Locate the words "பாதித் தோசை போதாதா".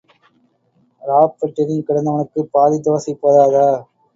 2.53-3.67